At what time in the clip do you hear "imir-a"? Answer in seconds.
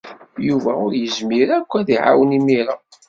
2.37-2.75